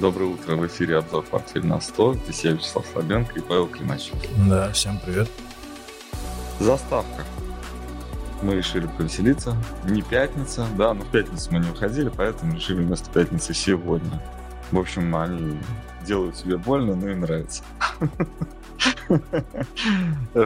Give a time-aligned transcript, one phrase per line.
[0.00, 2.24] Доброе утро, в эфире обзор «Портфель на 100».
[2.24, 4.16] Здесь я, Вячеслав Слабенко и Павел Климачев.
[4.48, 5.30] Да, всем привет.
[6.58, 7.24] Заставка.
[8.42, 9.56] Мы решили повеселиться.
[9.84, 14.20] Не пятница, да, но в пятницу мы не уходили, поэтому решили вместо пятницы сегодня.
[14.72, 15.60] В общем, они
[16.04, 17.62] делают себе больно, но им нравится.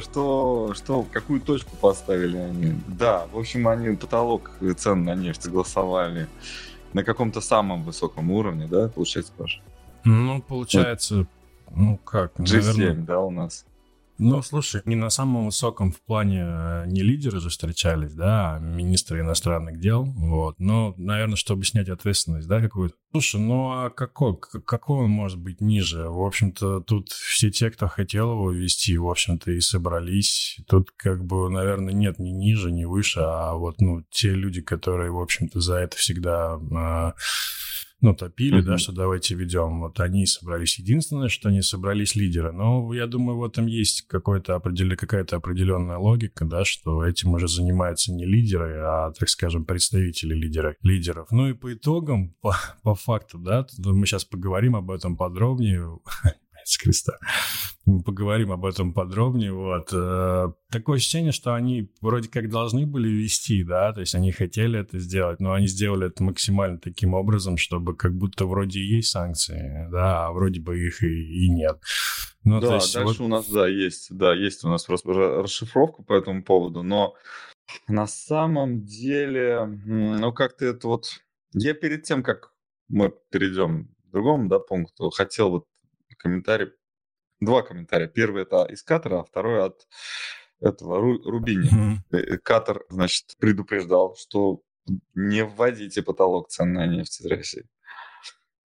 [0.01, 2.79] Что, что, какую точку поставили они?
[2.87, 6.29] Да, в общем, они потолок цен на нефть согласовали
[6.93, 9.61] на каком-то самом высоком уровне, да, получается, Паша?
[10.05, 11.27] Ну, получается,
[11.75, 13.05] ну как, G7, наверное...
[13.05, 13.65] да, у нас.
[14.19, 18.59] Ну, слушай, не на самом высоком в плане э, не лидеры же встречались, да, а
[18.59, 20.57] министры иностранных дел, вот.
[20.59, 22.97] Но, наверное, чтобы снять ответственность, да, какую-то.
[23.13, 26.09] Слушай, ну а какой, какой он может быть ниже?
[26.09, 30.59] В общем-то, тут все те, кто хотел его ввести, в общем-то, и собрались.
[30.67, 35.13] Тут как бы, наверное, нет ни ниже, ни выше, а вот, ну, те люди, которые,
[35.13, 37.13] в общем-то, за это всегда э,
[38.01, 38.63] ну, топили, mm-hmm.
[38.63, 39.81] да, что давайте ведем.
[39.81, 40.79] Вот они собрались.
[40.79, 42.53] Единственное, что они собрались лидеры.
[42.53, 44.97] Но я думаю, в этом есть какой-то определен...
[44.97, 50.77] какая-то определенная логика, да, что этим уже занимаются не лидеры, а, так скажем, представители лидера,
[50.83, 51.27] лидеров.
[51.33, 55.99] Ну и по итогам, по, по факту, да, мы сейчас поговорим об этом подробнее
[56.69, 57.19] с креста.
[57.87, 59.53] Мы поговорим об этом подробнее.
[59.53, 59.91] Вот.
[59.93, 64.79] Э, такое ощущение, что они вроде как должны были вести, да, то есть они хотели
[64.79, 69.11] это сделать, но они сделали это максимально таким образом, чтобы как будто вроде и есть
[69.11, 71.79] санкции, да, а вроде бы их и, и нет.
[72.45, 73.27] Ну, да, есть, дальше вот...
[73.27, 77.15] у нас, да, есть, да, есть у нас расшифровка по этому поводу, но
[77.87, 81.21] на самом деле, ну, как-то это вот...
[81.55, 82.53] Я перед тем, как
[82.89, 85.65] мы перейдем к другому, да, пункту, хотел вот
[86.19, 86.73] комментарий,
[87.41, 88.09] два комментария.
[88.09, 89.87] Первый это из Катара, а второй от
[90.61, 91.71] этого Рубини.
[92.11, 92.39] Mm-hmm.
[92.39, 94.63] Катар, значит, предупреждал, что
[95.15, 97.69] не вводите потолок цен на нефть из России.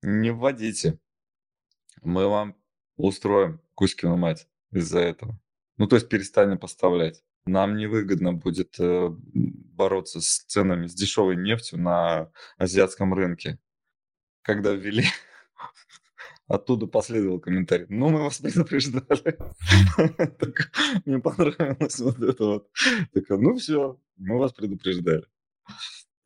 [0.02, 1.00] Не вводите.
[2.02, 2.56] Мы вам
[2.98, 5.40] устроим Кузькину мать из-за этого.
[5.78, 7.24] Ну, то есть перестанем поставлять.
[7.46, 13.59] Нам невыгодно будет э, бороться с ценами, с дешевой нефтью на азиатском рынке.
[14.41, 15.06] Когда ввели
[16.48, 17.86] Оттуда последовал комментарий.
[17.90, 19.38] Ну, мы вас предупреждали.
[21.06, 22.70] Мне понравилось вот это вот.
[23.30, 25.26] Ну все, мы вас предупреждали.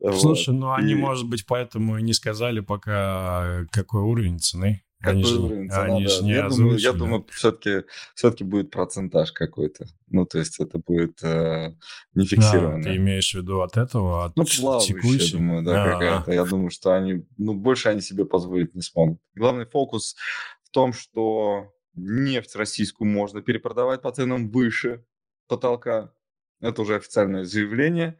[0.00, 4.84] Слушай, ну они, может быть, поэтому и не сказали пока, какой уровень цены.
[5.00, 6.10] Они же, уровень цена, они да.
[6.10, 9.86] же не я думаю, я думаю, все-таки все-таки будет процентаж какой-то.
[10.08, 11.74] Ну, то есть это будет э,
[12.14, 12.82] не фиксированно.
[12.82, 16.32] Да, ты имеешь в виду от этого, от ну, плавающая, думаю, да, какая-то.
[16.32, 19.20] Я думаю, что они, ну, больше они себе позволить не смогут.
[19.36, 20.16] Главный фокус
[20.64, 25.04] в том, что нефть российскую можно перепродавать по ценам выше
[25.46, 26.12] потолка.
[26.60, 28.18] Это уже официальное заявление.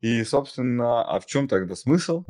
[0.00, 2.24] И, собственно, а в чем тогда смысл?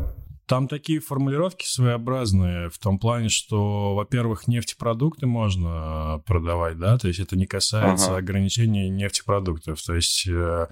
[0.50, 7.20] Там такие формулировки своеобразные в том плане, что, во-первых, нефтепродукты можно продавать, да, то есть
[7.20, 8.16] это не касается ага.
[8.16, 10.66] ограничений нефтепродуктов, то есть э,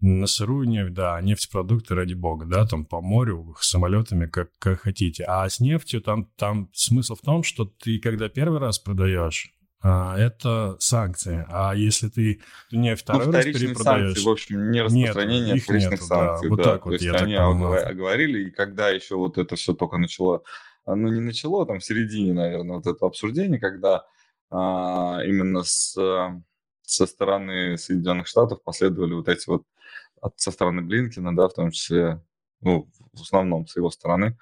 [0.00, 5.24] на сырую нефть, да, нефтепродукты, ради бога, да, там по морю, самолетами, как, как хотите.
[5.24, 9.52] А с нефтью там, там смысл в том, что ты, когда первый раз продаешь,
[9.82, 11.46] а, это санкции.
[11.48, 14.06] А если ты не второй ну, раз перепродаешь...
[14.06, 16.48] санкции, в общем, не распространение нет, вторичных нету, санкций.
[16.48, 19.96] Да, вот так вот, То есть они оговорили, и когда еще вот это все только
[19.96, 20.42] начало,
[20.84, 24.04] ну не начало, там в середине, наверное, вот это обсуждение, когда
[24.50, 25.94] а, именно с,
[26.82, 29.62] со стороны Соединенных Штатов последовали вот эти вот,
[30.20, 32.22] от, со стороны Блинкина, да, в том числе,
[32.60, 34.36] ну, в основном с его стороны,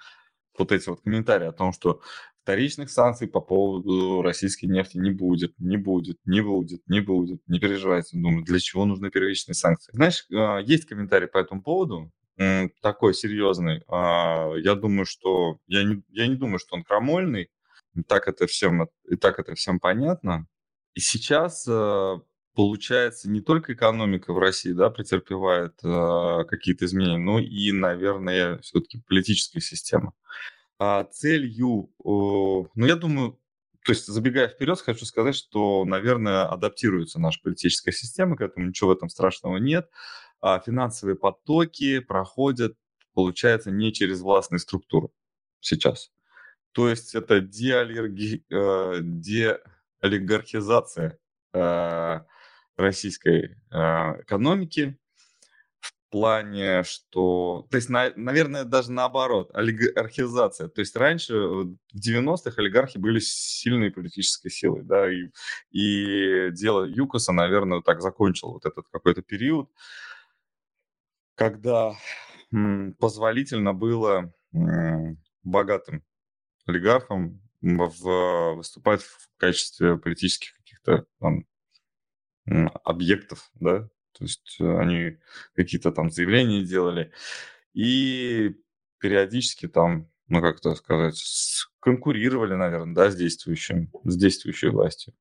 [0.59, 2.00] вот эти вот комментарии о том, что
[2.48, 7.42] вторичных санкций по поводу российской нефти не будет, не будет, не будет, не будет.
[7.47, 8.16] Не переживайте.
[8.16, 9.92] Думаю, для чего нужны первичные санкции?
[9.92, 12.10] Знаешь, а, есть комментарий по этому поводу,
[12.81, 13.82] такой серьезный.
[13.87, 15.58] А, я думаю, что...
[15.66, 17.50] Я не, я не думаю, что он крамольный.
[17.94, 20.47] И так это всем, и так это всем понятно.
[20.94, 22.16] И сейчас а,
[22.54, 29.03] получается, не только экономика в России да, претерпевает э, какие-то изменения, но и, наверное, все-таки
[29.06, 30.14] политическая система
[30.78, 33.38] а, целью, ну, я думаю,
[33.85, 38.91] то есть, забегая вперед, хочу сказать, что, наверное, адаптируется наша политическая система к этому, ничего
[38.91, 39.88] в этом страшного нет.
[40.43, 42.76] А финансовые потоки проходят,
[43.14, 45.08] получается, не через властные структуры
[45.61, 46.11] сейчас.
[46.73, 48.44] То есть это деолигархи...
[48.50, 51.19] Э, деолигархизация
[51.55, 52.20] э,
[52.76, 54.99] российской э, экономики,
[56.10, 57.66] плане, что...
[57.70, 60.69] То есть, на, наверное, даже наоборот, олигархизация.
[60.69, 65.31] То есть раньше, в 90-х, олигархи были сильной политической силой, да, и,
[65.70, 69.70] и дело ЮКОСа, наверное, так закончил вот этот какой-то период,
[71.34, 71.94] когда
[72.99, 74.32] позволительно было
[75.43, 76.02] богатым
[76.66, 81.44] олигархам в, выступать в качестве политических каких-то там
[82.84, 83.88] объектов, да,
[84.19, 85.19] то есть они
[85.55, 87.12] какие-то там заявления делали,
[87.73, 88.56] и
[88.99, 91.23] периодически там, ну как это сказать,
[91.81, 95.15] конкурировали, наверное, да, с действующим, с действующей властью.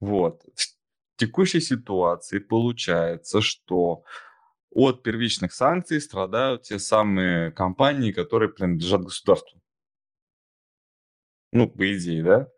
[0.00, 0.42] Вот.
[0.54, 4.04] В текущей ситуации получается, что
[4.70, 9.60] от первичных санкций страдают те самые компании, которые принадлежат государству.
[11.52, 12.48] Ну, по идее, да?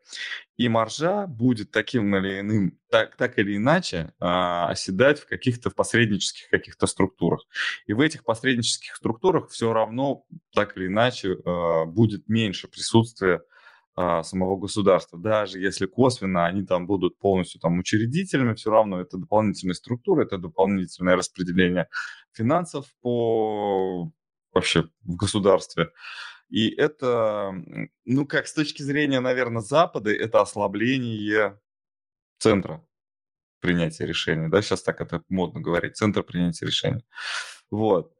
[0.56, 5.74] И маржа будет таким или иным, так, так или иначе, а, оседать в каких-то в
[5.74, 7.42] посреднических каких-то структурах.
[7.86, 10.24] И в этих посреднических структурах все равно
[10.54, 13.42] так или иначе а, будет меньше присутствия
[13.98, 15.18] а, самого государства.
[15.18, 20.36] Даже если косвенно они там будут полностью там учредителями, все равно это дополнительные структуры, это
[20.38, 21.88] дополнительное распределение
[22.32, 24.12] финансов по
[24.52, 25.90] вообще в государстве.
[26.48, 27.52] И это,
[28.04, 31.60] ну, как с точки зрения, наверное, Запада, это ослабление
[32.38, 32.86] центра
[33.60, 34.48] принятия решений.
[34.48, 37.04] Да, сейчас так это модно говорить, центр принятия решений.
[37.70, 38.12] Вот.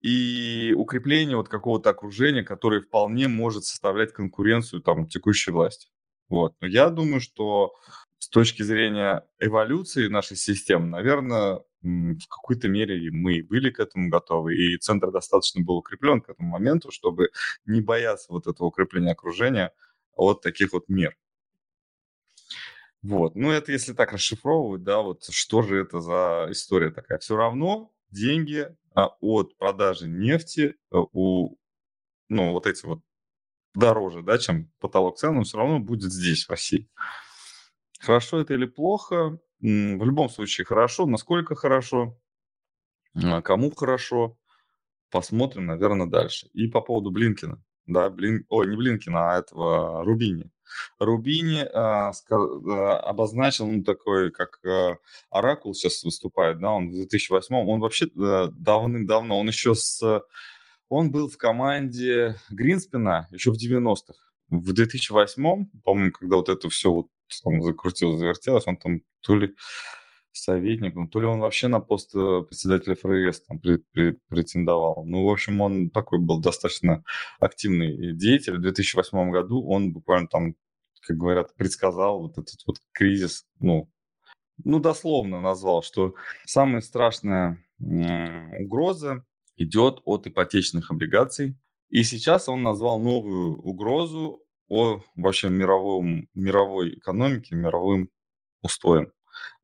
[0.00, 5.88] И укрепление вот какого-то окружения, которое вполне может составлять конкуренцию там текущей власти.
[6.28, 6.54] Вот.
[6.60, 7.74] Но я думаю, что
[8.18, 14.54] с точки зрения эволюции нашей системы, наверное, в какой-то мере мы были к этому готовы,
[14.54, 17.30] и центр достаточно был укреплен к этому моменту, чтобы
[17.66, 19.72] не бояться вот этого укрепления окружения
[20.14, 21.16] от таких вот мер.
[23.02, 27.18] Вот, ну это если так расшифровывать, да, вот что же это за история такая.
[27.18, 31.56] Все равно деньги а, от продажи нефти э, у,
[32.28, 33.00] ну вот эти вот
[33.74, 36.88] дороже, да, чем потолок цен, он все равно будет здесь, в России.
[38.00, 41.06] Хорошо это или плохо, в любом случае хорошо.
[41.06, 42.18] Насколько хорошо,
[43.14, 44.36] а, кому хорошо,
[45.10, 46.48] посмотрим, наверное, дальше.
[46.52, 47.62] И по поводу Блинкина.
[47.86, 48.44] Да, Блин...
[48.48, 50.50] Ой, не Блинкина, а этого Рубини.
[50.98, 52.36] Рубини а, ска...
[52.36, 54.96] а, обозначил, ну, такой, как а,
[55.30, 60.22] Оракул сейчас выступает, да, он в 2008 он вообще а, давным-давно, он еще с...
[60.88, 64.14] Он был в команде Гринспена еще в 90-х.
[64.50, 67.06] В 2008, по-моему, когда вот это все вот
[67.44, 69.54] он закрутил, завертелось, он там то ли
[70.32, 73.60] советником, то ли он вообще на пост э, председателя ФРС там
[74.28, 75.04] претендовал.
[75.04, 77.04] Ну, в общем, он такой был достаточно
[77.38, 78.56] активный деятель.
[78.56, 80.54] В 2008 году он буквально там,
[81.06, 83.90] как говорят, предсказал вот этот вот кризис, ну,
[84.64, 86.14] ну, дословно назвал, что
[86.44, 89.24] самая страшная угроза
[89.56, 91.56] идет от ипотечных облигаций.
[91.88, 98.10] И сейчас он назвал новую угрозу о вообще мировом, мировой экономике, мировым
[98.62, 99.12] устоям.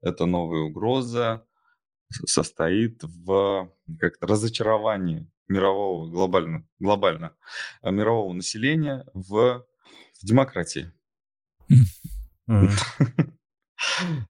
[0.01, 1.47] Это новая угроза
[2.27, 7.37] состоит в как разочаровании мирового, глобально, глобально
[7.83, 9.65] э, мирового населения в,
[10.21, 10.93] в демократии.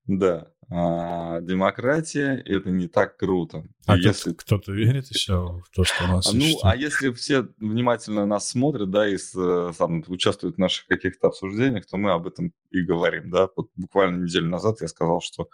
[0.06, 0.52] Да.
[0.70, 3.64] А, демократия– это не так круто.
[3.86, 8.26] А если кто-то верит еще в то, что у нас Ну, а если все внимательно
[8.26, 12.82] нас смотрят, да, и сам, участвуют в наших каких-то обсуждениях, то мы об этом и
[12.82, 13.48] говорим, да.
[13.56, 15.48] Вот буквально неделю назад я сказал, что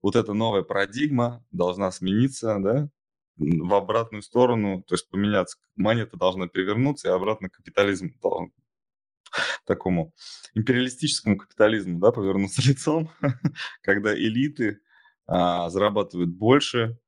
[0.00, 2.88] вот эта новая парадигма должна смениться, да,
[3.36, 5.56] в обратную сторону, то есть поменяться.
[5.74, 8.52] Монета должна перевернуться, и обратно капитализм должен
[9.64, 10.12] такому
[10.54, 13.10] империалистическому капитализму, да, повернуться лицом,
[13.82, 14.80] когда элиты
[15.26, 16.98] а, зарабатывают больше,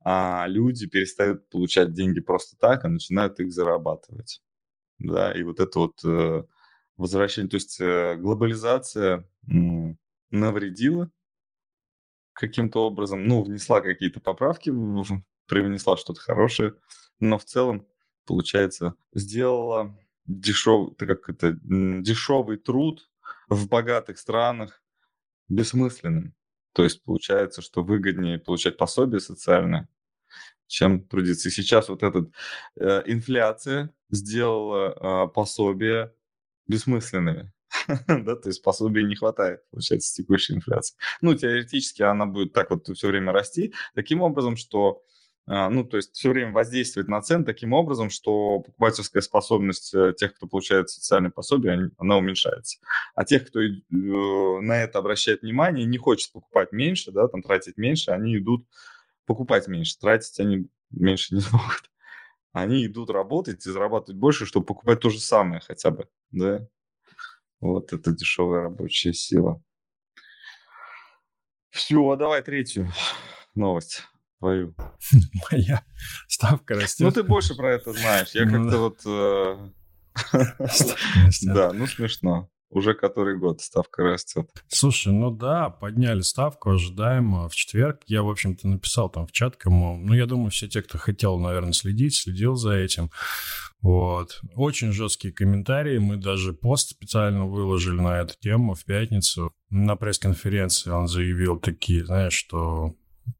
[0.00, 4.42] а люди перестают получать деньги просто так, а начинают их зарабатывать.
[4.98, 6.44] Да, и вот это вот э,
[6.96, 9.98] возвращение, то есть э, глобализация м,
[10.30, 11.10] навредила
[12.32, 14.70] каким-то образом, ну, внесла какие-то поправки,
[15.46, 16.74] привнесла что-то хорошее,
[17.20, 17.86] но в целом,
[18.26, 23.10] получается, сделала дешев, как это, дешевый труд
[23.48, 24.82] в богатых странах
[25.48, 26.34] бессмысленным.
[26.72, 29.88] То есть получается, что выгоднее получать пособие социальное,
[30.66, 31.48] чем трудиться.
[31.48, 32.30] И сейчас вот эта
[32.76, 36.14] э, инфляция сделала э, пособия
[36.68, 37.52] бессмысленными.
[38.06, 40.96] да, то есть пособия не хватает, получается, текущей инфляции.
[41.20, 45.00] Ну, теоретически она будет так вот все время расти, таким образом, что а,
[45.48, 50.34] ну, то есть все время воздействовать на цены таким образом, что покупательская способность э, тех,
[50.34, 52.78] кто получает социальные пособия, она уменьшается.
[53.14, 57.78] А тех, кто э, на это обращает внимание, не хочет покупать меньше, да, там тратить
[57.78, 58.66] меньше, они идут
[59.24, 61.90] покупать меньше, тратить они меньше не смогут.
[62.52, 66.68] Они идут работать и зарабатывать больше, чтобы покупать то же самое хотя бы, да.
[67.60, 69.62] Вот это дешевая рабочая сила.
[71.70, 72.92] Все, давай третью
[73.54, 74.02] новость
[74.38, 74.74] твою.
[75.50, 75.84] Моя
[76.26, 77.04] ставка растет.
[77.06, 78.30] Ну, ты больше про это знаешь.
[78.32, 79.00] Я ну как-то вот...
[79.06, 79.70] Э,
[81.42, 82.50] да, ну смешно.
[82.70, 84.50] уже который год ставка растет.
[84.68, 88.02] Слушай, ну да, подняли ставку ожидаемо в четверг.
[88.06, 89.96] Я, в общем-то, написал там в чат кому.
[89.96, 93.10] Ну, я думаю, все те, кто хотел, наверное, следить, следил за этим.
[93.80, 94.40] Вот.
[94.56, 95.98] Очень жесткие комментарии.
[95.98, 99.52] Мы даже пост специально выложили на эту тему в пятницу.
[99.70, 102.96] На пресс-конференции он заявил такие, знаешь, что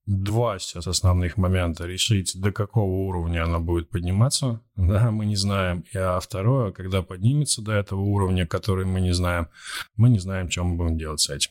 [0.06, 1.86] два сейчас основных момента.
[1.86, 5.84] Решить, до какого уровня она будет подниматься, да, мы не знаем.
[5.94, 9.48] А второе, когда поднимется до этого уровня, который мы не знаем,
[9.96, 11.50] мы не знаем, что мы будем делать с этим.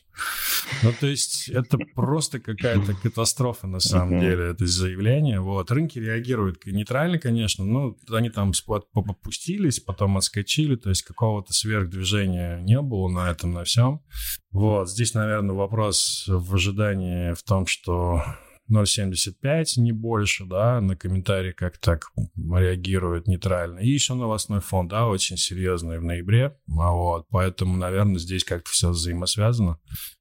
[0.82, 5.40] Ну, то есть это просто какая-то катастрофа на самом деле, это заявление.
[5.40, 5.70] Вот.
[5.70, 8.52] Рынки реагируют нейтрально, конечно, но они там
[8.92, 14.02] попустились, потом отскочили, то есть какого-то сверхдвижения не было на этом, на всем.
[14.50, 18.22] Вот, здесь, наверное, вопрос в ожидании в том, что
[18.70, 23.78] 0,75, не больше, да, на комментарии как так реагируют нейтрально.
[23.78, 28.90] И еще новостной фон, да, очень серьезный в ноябре, вот, поэтому, наверное, здесь как-то все
[28.90, 29.78] взаимосвязано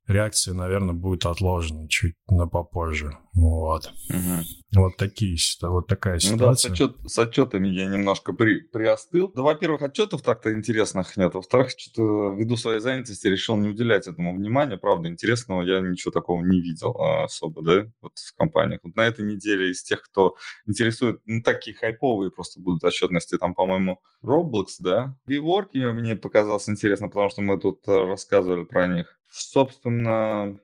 [0.07, 3.17] реакция, наверное, будет отложена чуть на попозже.
[3.33, 3.91] Вот.
[4.09, 4.81] Угу.
[4.81, 6.39] Вот такие, вот такая ситуация.
[6.39, 9.31] Ну да, с, отчет, с отчетами я немножко при, приостыл.
[9.35, 11.33] Да, во-первых, отчетов так-то интересных нет.
[11.35, 14.77] Во-вторых, что-то ввиду своей занятости решил не уделять этому внимания.
[14.77, 18.79] Правда, интересного я ничего такого не видел а, особо, да, вот в компаниях.
[18.83, 20.35] Вот на этой неделе из тех, кто
[20.65, 25.15] интересует, ну, такие хайповые просто будут отчетности, там, по-моему, Roblox, да.
[25.29, 29.16] WeWork мне показался интересно, потому что мы тут э, рассказывали про них.
[29.29, 30.59] Собственно,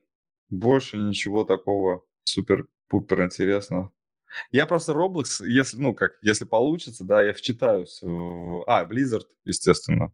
[0.49, 3.91] больше ничего такого супер-пупер интересного.
[4.51, 7.99] Я просто Roblox, если, ну, как, если получится, да, я вчитаюсь.
[8.01, 8.63] В...
[8.67, 10.11] А, Blizzard, естественно.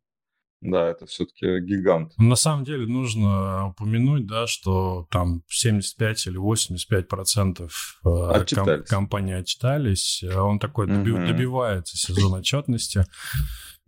[0.61, 2.11] Да, это все-таки гигант.
[2.17, 9.35] На самом деле нужно упомянуть, да, что там 75 или 85 процентов э, ком- компании
[9.35, 10.21] отчитались.
[10.23, 11.25] Он такой угу.
[11.25, 13.05] добивается сезон отчетности.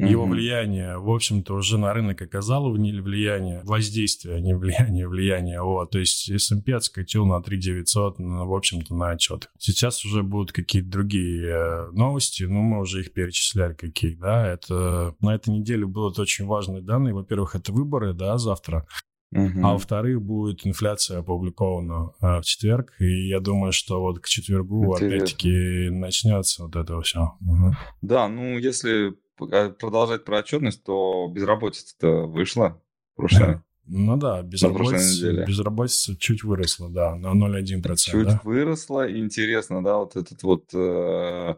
[0.10, 5.62] Его влияние, в общем-то, уже на рынок оказало влияние, воздействие, а не влияние, влияние.
[5.62, 5.92] Вот.
[5.92, 9.50] То есть S&P отскочил на 3900, ну, в общем-то, на отчет.
[9.60, 14.48] Сейчас уже будут какие-то другие э, новости, ну, мы уже их перечисляли какие, да.
[14.48, 17.14] Это на этой неделе будут очень важные данные.
[17.14, 18.88] Во-первых, это выборы, да, завтра.
[19.34, 19.62] Uh-huh.
[19.64, 24.94] А во-вторых, будет инфляция опубликована а, в четверг, и я думаю, что вот к четвергу
[24.94, 25.08] Интересно.
[25.08, 27.38] опять-таки начнется вот это все.
[27.42, 27.72] Uh-huh.
[28.02, 29.14] Да, ну если
[29.48, 32.82] продолжать про отчетность, то безработица-то вышла
[33.16, 33.64] прошлая.
[33.88, 37.96] Ну да, безработица, безработица чуть выросла, да, на 0,1%.
[37.98, 38.42] Чуть да?
[38.44, 41.56] выросла, интересно, да, вот этот вот э,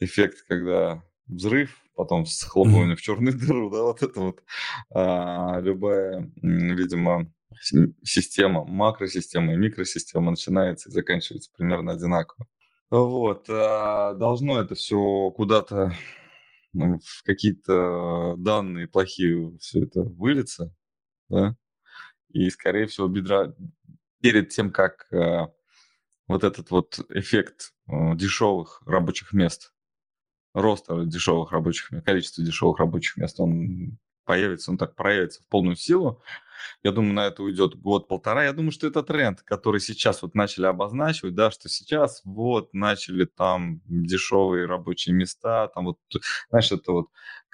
[0.00, 2.98] эффект, когда взрыв, потом схлопывание mm-hmm.
[2.98, 4.42] в черную дыру, да, вот это вот
[4.94, 7.30] э, любая, видимо,
[8.02, 12.48] система, макросистема и микросистема начинается и заканчивается примерно одинаково.
[12.90, 15.92] Вот, э, должно это все куда-то
[16.72, 20.74] в какие-то данные плохие все это выльется,
[21.28, 21.56] да,
[22.28, 23.54] и, скорее всего, бедра
[24.20, 25.46] перед тем, как э,
[26.28, 29.72] вот этот вот эффект э, дешевых рабочих мест,
[30.54, 33.98] роста дешевых рабочих мест, количество дешевых рабочих мест, он
[34.30, 36.22] появится, он так проявится в полную силу,
[36.84, 38.44] я думаю, на это уйдет год-полтора.
[38.44, 43.24] Я думаю, что это тренд, который сейчас вот начали обозначивать, да, что сейчас вот начали
[43.24, 45.98] там дешевые рабочие места, там вот,
[46.48, 47.06] знаешь, это вот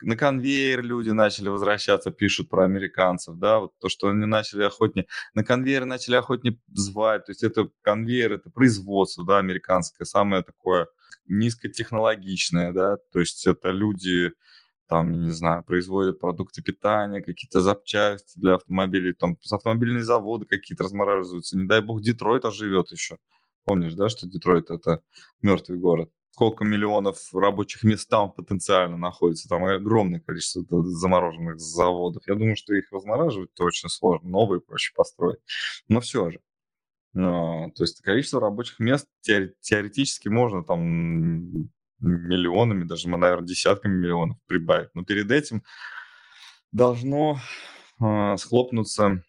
[0.03, 5.07] на конвейер люди начали возвращаться, пишут про американцев, да, вот то, что они начали охотнее,
[5.33, 10.89] на конвейер начали охотнее звать, то есть это конвейер, это производство, да, американское, самое такое
[11.27, 14.33] низкотехнологичное, да, то есть это люди,
[14.89, 21.59] там, не знаю, производят продукты питания, какие-то запчасти для автомобилей, там автомобильные заводы какие-то размораживаются.
[21.59, 23.19] Не дай бог, Детройт оживет еще.
[23.65, 25.03] Помнишь, да, что Детройт это
[25.43, 26.11] мертвый город?
[26.31, 32.23] Сколько миллионов рабочих мест там потенциально находится, там огромное количество замороженных заводов.
[32.29, 35.41] Я думаю, что их размораживать-то очень сложно, новые проще построить.
[35.89, 36.41] Но все же.
[37.17, 44.91] А, то есть количество рабочих мест теоретически можно там миллионами, даже наверное, десятками миллионов прибавить.
[44.95, 45.63] Но перед этим
[46.73, 47.39] должно
[48.01, 49.23] э, схлопнуться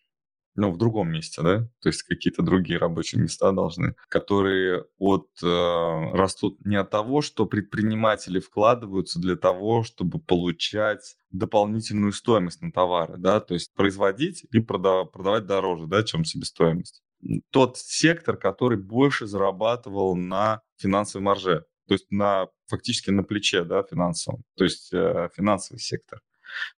[0.58, 5.46] ну, в другом месте, да, то есть какие-то другие рабочие места должны, которые от, э,
[5.46, 13.18] растут не от того, что предприниматели вкладываются для того, чтобы получать дополнительную стоимость на товары,
[13.18, 17.04] да, то есть производить и продав- продавать дороже, да, чем себестоимость.
[17.52, 23.84] Тот сектор, который больше зарабатывал на финансовой марже, то есть на фактически на плече, да,
[23.84, 26.22] финансовом, то есть э, финансовый сектор.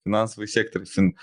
[0.04, 1.16] Финансовый сектор, фин,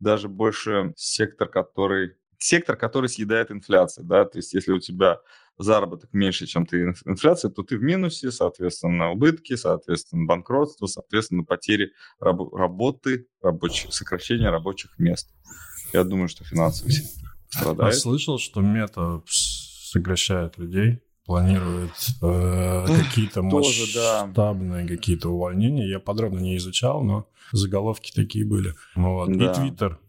[0.00, 5.20] даже больше сектор, который сектор, который съедает инфляцию, да, то есть если у тебя
[5.58, 11.92] заработок меньше, чем ты инфляция, то ты в минусе, соответственно, убытки, соответственно, банкротство, соответственно, потери
[12.20, 15.34] раб- работы, рабочих, сокращение рабочих мест.
[15.92, 17.94] Я думаю, что финансовый сектор страдает.
[17.94, 21.92] Я слышал, что мета сокращает людей, планирует
[22.22, 24.88] э, какие-то масштабные да.
[24.88, 25.86] какие-то увольнения.
[25.86, 28.72] Я подробно не изучал, но заголовки такие были.
[28.94, 29.30] Вот.
[29.36, 29.52] Да.
[29.52, 30.00] И Твиттер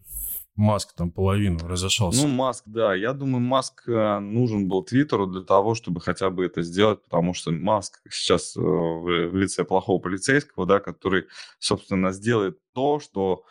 [0.56, 2.26] Маск там половину разошелся.
[2.26, 2.94] Ну, Маск, да.
[2.94, 7.34] Я думаю, Маск э, нужен был Твиттеру для того, чтобы хотя бы это сделать, потому
[7.34, 11.26] что Маск сейчас э, в лице плохого полицейского, да, который,
[11.58, 13.44] собственно, сделает то, что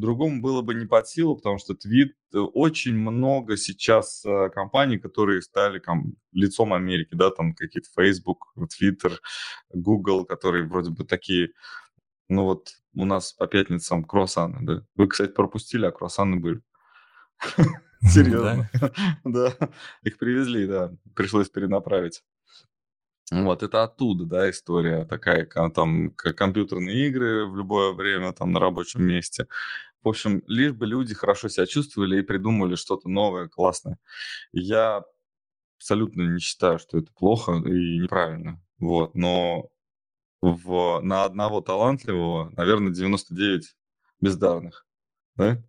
[0.00, 5.42] другому было бы не под силу, потому что твит э, очень много сейчас компаний, которые
[5.42, 9.18] стали там, лицом Америки, да, там какие-то Facebook, Twitter,
[9.72, 11.50] Google, которые вроде бы такие
[12.30, 14.86] ну вот у нас по пятницам круассаны, да.
[14.94, 16.62] Вы, кстати, пропустили, а круассаны были.
[18.02, 18.70] Серьезно.
[19.24, 19.52] Да,
[20.02, 20.92] их привезли, да.
[21.14, 22.22] Пришлось перенаправить.
[23.32, 29.04] Вот, это оттуда, да, история такая, там, компьютерные игры в любое время, там, на рабочем
[29.04, 29.46] месте.
[30.02, 33.98] В общем, лишь бы люди хорошо себя чувствовали и придумали что-то новое, классное.
[34.52, 35.04] Я
[35.78, 38.62] абсолютно не считаю, что это плохо и неправильно.
[38.78, 39.68] Вот, но
[40.40, 43.76] в, на одного талантливого, наверное, 99
[44.20, 44.86] бездарных,
[45.36, 45.62] да?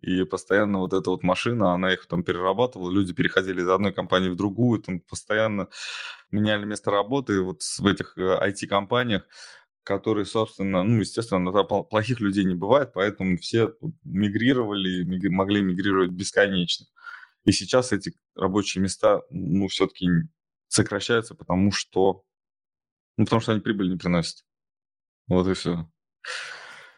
[0.00, 4.28] И постоянно вот эта вот машина, она их там перерабатывала, люди переходили из одной компании
[4.28, 5.68] в другую, там постоянно
[6.30, 9.24] меняли место работы вот в этих IT-компаниях,
[9.88, 13.72] которые, собственно, ну, естественно, плохих людей не бывает, поэтому все
[14.04, 16.84] мигрировали, могли мигрировать бесконечно.
[17.46, 20.06] И сейчас эти рабочие места, ну, все-таки
[20.68, 22.26] сокращаются, потому что
[23.16, 24.44] ну, потому что они прибыль не приносят.
[25.26, 25.90] Вот и все.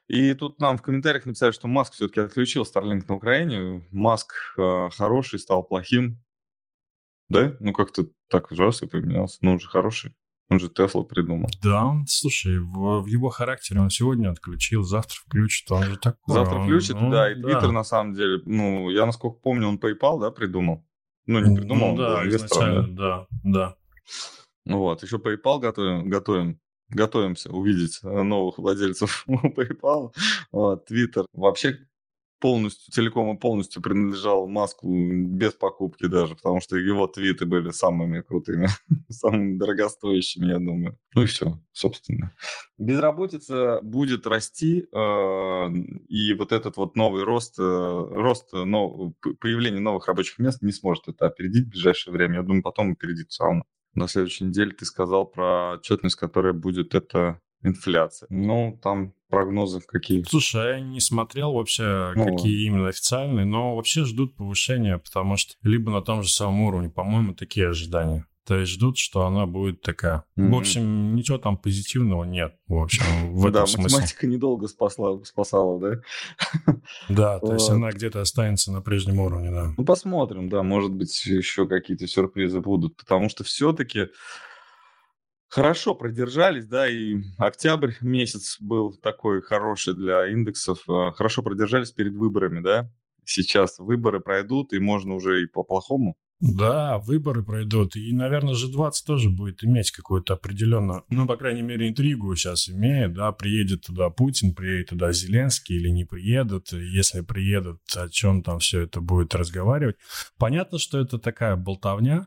[0.08, 3.86] И тут нам в комментариях написали, что Маск все-таки отключил Starlink на Украине.
[3.92, 6.20] Маск э, хороший стал плохим.
[7.28, 7.56] Да?
[7.60, 9.38] Ну, как-то так раз и поменялся.
[9.42, 10.12] Ну, он же хороший.
[10.50, 11.48] Он же Тесла придумал.
[11.62, 16.34] Да, слушай, в, в его характере он сегодня отключил, завтра включит, он же такой.
[16.34, 17.72] Завтра включит, ну, да, и Твиттер да.
[17.72, 20.84] на самом деле, ну, я насколько помню, он PayPal, да, придумал?
[21.26, 23.76] Ну, не придумал, ну, да, изначально, да, да.
[24.66, 30.12] Вот, еще PayPal готовим, готовим, готовимся увидеть э, новых владельцев PayPal.
[30.50, 31.78] Вот, Twitter вообще
[32.40, 38.22] полностью, целиком и полностью принадлежал Маску без покупки даже, потому что его твиты были самыми
[38.22, 38.68] крутыми,
[39.08, 40.98] самыми дорогостоящими, я думаю.
[41.14, 42.32] Ну и все, собственно.
[42.78, 45.68] Безработица будет расти, э,
[46.08, 51.08] и вот этот вот новый рост, э, рост нов, появление новых рабочих мест не сможет
[51.08, 52.36] это опередить в ближайшее время.
[52.36, 56.94] Я думаю, потом опередит все равно на следующей неделе ты сказал про отчетность, которая будет,
[56.94, 58.26] это инфляция.
[58.30, 60.22] Ну, там прогнозы какие?
[60.24, 65.54] Слушай, я не смотрел вообще, ну, какие именно официальные, но вообще ждут повышения, потому что
[65.62, 68.26] либо на том же самом уровне, по-моему, такие ожидания.
[68.46, 70.24] То есть ждут, что она будет такая.
[70.36, 70.48] Mm-hmm.
[70.50, 72.56] В общем, ничего там позитивного нет.
[72.66, 73.82] В общем, в этом да, смысле.
[73.84, 76.00] математика недолго спасла, спасала, да?
[77.08, 79.72] Да, то есть она где-то останется на прежнем уровне, да.
[79.76, 84.08] Ну, посмотрим, да, может быть, еще какие-то сюрпризы будут, потому что все-таки
[85.50, 92.14] хорошо продержались, да, и октябрь месяц был такой хороший для индексов, а, хорошо продержались перед
[92.14, 92.90] выборами, да.
[93.24, 97.96] Сейчас выборы пройдут, и можно уже и по-плохому да, выборы пройдут.
[97.96, 103.12] И, наверное, G20 тоже будет иметь какую-то определенную, ну, по крайней мере, интригу сейчас имеет,
[103.12, 106.72] да, приедет туда Путин, приедет туда Зеленский или не приедут.
[106.72, 109.96] Если приедут, о чем там все это будет разговаривать.
[110.38, 112.26] Понятно, что это такая болтовня,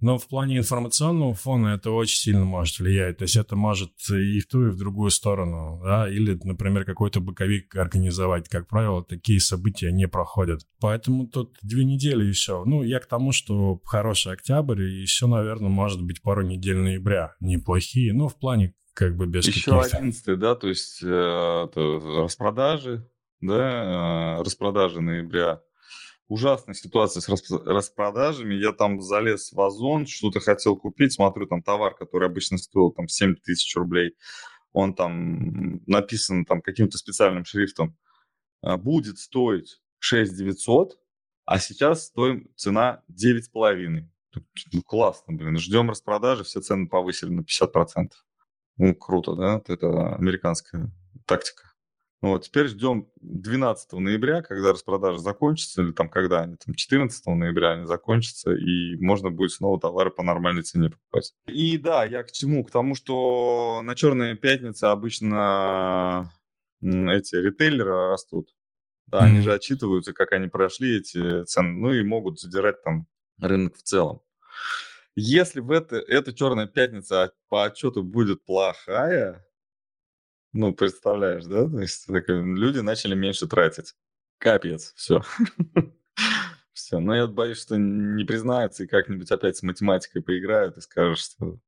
[0.00, 3.18] но в плане информационного фона это очень сильно может влиять.
[3.18, 7.20] То есть это может и в ту, и в другую сторону, да, или, например, какой-то
[7.20, 8.48] боковик организовать.
[8.48, 10.62] Как правило, такие события не проходят.
[10.80, 12.64] Поэтому тут две недели еще.
[12.66, 16.78] Ну, я к тому, что что хороший октябрь, и еще, наверное, может быть пару недель
[16.78, 23.08] ноября неплохие, но в плане как бы без Еще одиннадцатый, да, то есть э, распродажи,
[23.40, 25.60] да, э, распродажи ноября.
[26.28, 28.54] Ужасная ситуация с расп- распродажами.
[28.54, 33.08] Я там залез в Озон, что-то хотел купить, смотрю, там товар, который обычно стоил там
[33.08, 34.16] 7 тысяч рублей,
[34.72, 37.96] он там написан там каким-то специальным шрифтом,
[38.62, 40.98] э, будет стоить 6 900,
[41.44, 44.04] а сейчас стоим цена 9,5.
[44.72, 45.58] Ну, классно, блин.
[45.58, 48.10] Ждем распродажи, все цены повысили на 50%.
[48.78, 49.60] Ну, круто, да?
[49.66, 50.90] Это американская
[51.26, 51.72] тактика.
[52.22, 57.72] Вот, теперь ждем 12 ноября, когда распродажа закончится, или там когда они, там 14 ноября
[57.72, 61.34] они закончатся, и можно будет снова товары по нормальной цене покупать.
[61.48, 62.64] И да, я к чему?
[62.64, 66.30] К тому, что на Черные пятницы обычно
[66.80, 68.54] эти ритейлеры растут.
[69.06, 69.24] Да, mm-hmm.
[69.24, 73.06] они же отчитываются, как они прошли эти цены, ну и могут задирать там
[73.38, 74.22] рынок в целом.
[75.14, 79.44] Если в это, эта черная пятница по отчету будет плохая,
[80.52, 81.68] ну, представляешь, да?
[81.68, 83.94] То есть люди начали меньше тратить.
[84.38, 85.22] Капец, все.
[86.72, 87.00] Все.
[87.00, 91.58] Но я боюсь, что не признаются и как-нибудь опять с математикой поиграют и скажут, что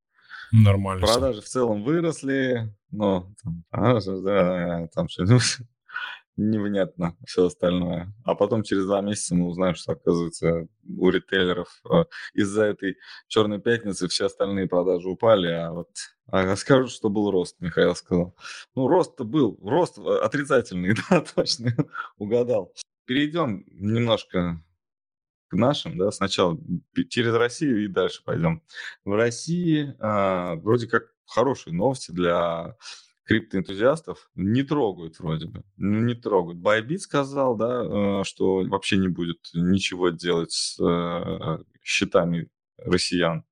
[0.51, 1.05] Нормально.
[1.05, 5.57] Продажи в целом выросли, но там, продажи, да, там что-нибудь
[6.37, 8.13] невнятно все остальное.
[8.23, 10.67] А потом через два месяца мы узнаем, что, оказывается,
[10.97, 15.89] у ритейлеров э, из-за этой черной пятницы все остальные продажи упали, а вот
[16.27, 18.35] а скажут, что был рост, Михаил сказал.
[18.75, 21.71] Ну, рост-то был, рост отрицательный, да, точно,
[22.17, 22.73] угадал.
[23.05, 24.61] Перейдем немножко
[25.47, 26.57] к нашим, да, сначала
[27.09, 28.63] через Россию и дальше пойдем.
[29.03, 32.75] В России а, вроде как хорошие новости для
[33.25, 36.59] криптоэнтузиастов не трогают вроде бы, ну, не трогают.
[36.59, 43.43] Байбит сказал, да, э, что вообще не будет ничего делать с э, счетами россиян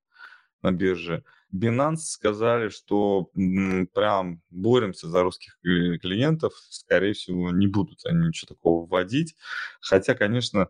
[0.61, 1.23] на бирже.
[1.53, 3.29] Binance сказали, что
[3.93, 9.35] прям боремся за русских клиентов, скорее всего, не будут они ничего такого вводить.
[9.79, 10.69] Хотя, конечно,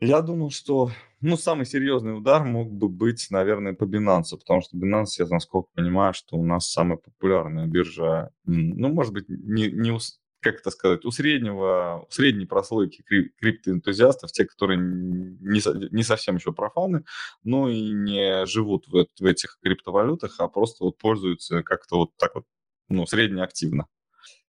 [0.00, 4.76] я думал, что ну, самый серьезный удар мог бы быть, наверное, по Binance, потому что
[4.76, 9.92] Binance, я насколько понимаю, что у нас самая популярная биржа, ну, может быть, не, не
[9.92, 9.98] у,
[10.40, 13.04] как это сказать, у среднего, у средней прослойки
[13.40, 17.04] криптоэнтузиастов, те, которые не, не совсем еще профаны,
[17.44, 22.34] но и не живут в, в этих криптовалютах, а просто вот пользуются как-то вот так
[22.34, 22.44] вот,
[22.88, 23.86] ну, среднеактивно.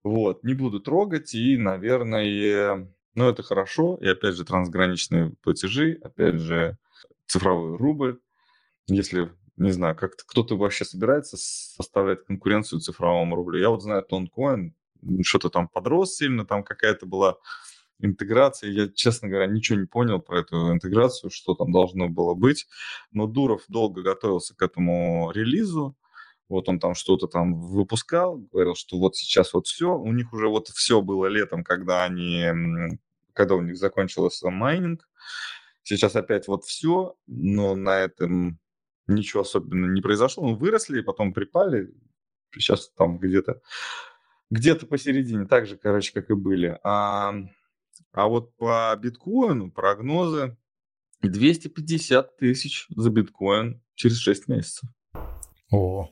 [0.03, 3.97] Вот, не буду трогать и, наверное, но это хорошо.
[4.01, 6.77] И опять же, трансграничные платежи, опять же,
[7.27, 8.19] цифровой рубль.
[8.87, 13.59] Если, не знаю, как кто-то вообще собирается составлять конкуренцию цифровому рублю.
[13.59, 14.75] Я вот знаю Тонкоин,
[15.23, 17.37] что-то там подрос сильно, там какая-то была
[17.99, 18.69] интеграция.
[18.71, 22.67] Я, честно говоря, ничего не понял про эту интеграцию, что там должно было быть.
[23.11, 25.95] Но Дуров долго готовился к этому релизу.
[26.51, 29.95] Вот он там что-то там выпускал, говорил, что вот сейчас вот все.
[29.95, 32.45] У них уже вот все было летом, когда они,
[33.33, 35.07] когда у них закончился майнинг.
[35.83, 38.59] Сейчас опять вот все, но на этом
[39.07, 40.47] ничего особенного не произошло.
[40.47, 41.93] Ну, выросли, потом припали.
[42.53, 43.61] Сейчас там где-то
[44.51, 46.77] где-то посередине, так же, короче, как и были.
[46.83, 47.33] А,
[48.11, 50.57] а вот по биткоину прогнозы
[51.21, 54.89] 250 тысяч за биткоин через 6 месяцев.
[55.71, 56.11] О,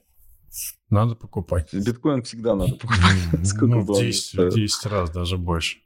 [0.89, 1.73] надо покупать.
[1.73, 3.17] Биткоин всегда надо покупать.
[3.45, 5.79] Сколько ну, в 10, в 10 раз, даже больше.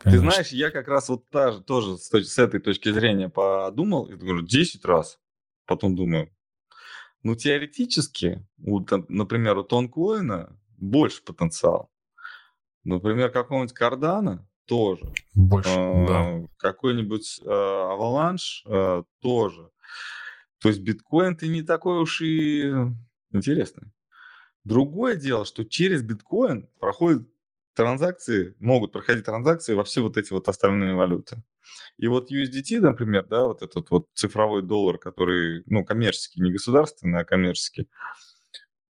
[0.00, 0.10] Конечно.
[0.10, 4.14] Ты знаешь, я как раз вот та, тоже с, с этой точки зрения подумал, и
[4.14, 5.18] говорю, 10 раз.
[5.66, 6.30] Потом думаю,
[7.22, 11.90] ну, теоретически, у, например, у тонкоина больше потенциал.
[12.84, 15.12] Например, какого-нибудь кардана тоже.
[15.34, 16.48] Больше, а, да.
[16.58, 19.70] Какой-нибудь а, аваланш а, тоже.
[20.60, 22.72] То есть биткоин-то не такой уж и
[23.34, 23.92] интересный.
[24.64, 27.28] Другое дело, что через биткоин проходят
[27.74, 31.42] транзакции, могут проходить транзакции во все вот эти вот остальные валюты.
[31.98, 37.20] И вот USDT, например, да, вот этот вот цифровой доллар, который, ну, коммерческий, не государственный,
[37.20, 37.88] а коммерческий,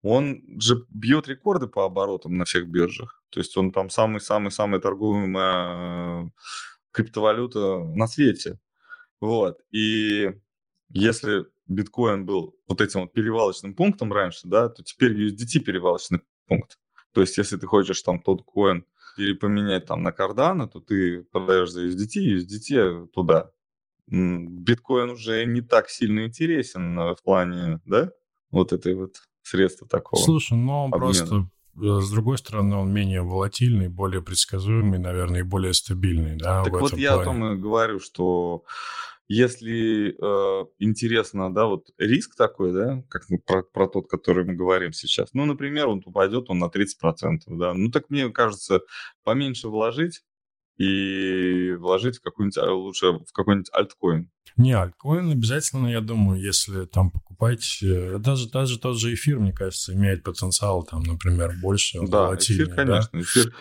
[0.02, 3.22] он же бьет рекорды по оборотам на всех биржах.
[3.30, 6.30] То есть он там самый-самый-самый торгуемая э,
[6.90, 8.58] криптовалюта на свете.
[9.20, 9.58] Вот.
[9.70, 10.32] И
[10.88, 16.78] если биткоин был вот этим вот перевалочным пунктом раньше, да, то теперь USDT перевалочный пункт.
[17.12, 18.84] То есть, если ты хочешь там тот коин
[19.16, 23.50] или поменять там на кардана, то ты продаешь за USDT, USDT туда.
[24.06, 28.10] Биткоин уже не так сильно интересен в плане, да,
[28.50, 30.20] вот этой вот средства такого.
[30.20, 35.44] Слушай, ну он просто э, с другой стороны, он менее волатильный, более предсказуемый, наверное, и
[35.44, 37.22] более стабильный, да, Так вот я плане.
[37.22, 38.64] о том и говорю, что
[39.32, 44.54] если э, интересно, да, вот риск такой, да, как мы про, про тот, который мы
[44.54, 48.80] говорим сейчас, ну, например, он упадет он на 30%, да, ну, так мне кажется,
[49.22, 50.22] поменьше вложить
[50.78, 54.28] и вложить в какой-нибудь, а, лучше в какой-нибудь альткоин.
[54.56, 59.52] Не, альткоин обязательно, я думаю, если там покупать, э, даже, даже тот же эфир, мне
[59.52, 63.20] кажется, имеет потенциал, там, например, больше Да, эфир, конечно, да?
[63.20, 63.54] эфир.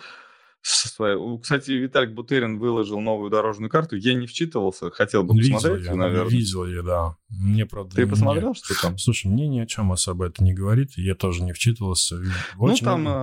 [0.62, 3.96] Кстати, Виталик Бутерин выложил новую дорожную карту.
[3.96, 6.30] Я не вчитывался, хотел бы видел посмотреть, я, наверное.
[6.30, 7.16] Видел я, да.
[7.28, 8.98] Мне, правда, Ты посмотрел, что там?
[8.98, 10.92] Слушай, мне ни о чем особо это не говорит.
[10.96, 12.16] Я тоже не вчитывался.
[12.58, 13.16] Очень ну, там много...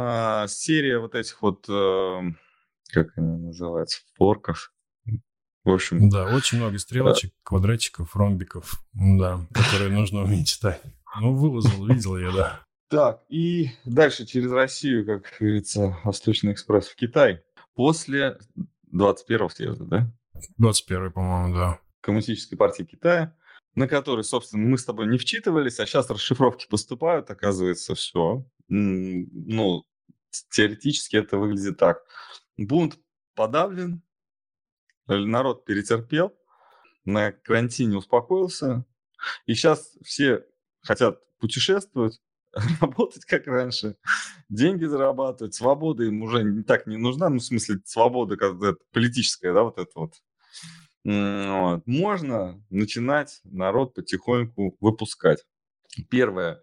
[0.43, 1.65] а, серия вот этих вот...
[1.69, 2.21] А,
[2.89, 3.99] как они называются?
[4.17, 4.73] Форков.
[5.63, 6.09] В общем...
[6.09, 7.37] Да, очень много стрелочек, да.
[7.43, 10.81] квадратиков, ромбиков, да, которые нужно уметь читать.
[11.19, 12.66] Ну, выложил, видел я, да.
[12.89, 17.43] Так, и дальше через Россию, как говорится, Восточный экспресс в Китай.
[17.75, 18.39] После
[18.93, 20.11] 21-го съезда, да?
[20.57, 21.79] 21 по-моему, да.
[22.01, 23.35] Коммунистической партии Китая
[23.77, 28.43] на который, собственно, мы с тобой не вчитывались, а сейчас расшифровки поступают, оказывается, все.
[28.69, 29.85] Ну,
[30.49, 32.03] теоретически это выглядит так.
[32.57, 32.97] Бунт
[33.35, 34.01] подавлен,
[35.05, 36.35] народ перетерпел,
[37.05, 38.83] на карантине успокоился,
[39.45, 40.43] и сейчас все
[40.81, 42.19] хотят путешествовать,
[42.81, 43.95] работать как раньше,
[44.49, 48.57] деньги зарабатывать, свобода им уже не так не нужна, ну, в смысле, свобода как
[48.91, 50.13] политическая, да, вот это вот.
[51.03, 51.83] вот.
[51.85, 55.45] Можно начинать народ потихоньку выпускать.
[56.09, 56.61] Первое,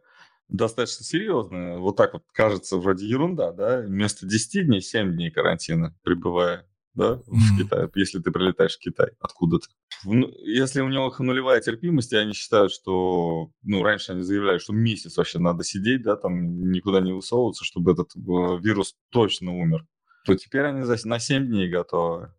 [0.49, 5.97] достаточно серьезное, вот так вот кажется вроде ерунда, да, вместо 10 дней 7 дней карантина,
[6.03, 7.59] пребывая да, в.
[7.59, 9.67] Китае, если ты прилетаешь в Китай откуда-то.
[10.05, 14.73] Ну, если у него нулевая терпимость, и они считают, что, ну, раньше они заявляли, что
[14.73, 18.21] месяц вообще надо сидеть, да, там никуда не высовываться, чтобы этот э,
[18.63, 19.87] вирус точно умер,
[20.25, 22.33] то теперь они на 7 дней готовы.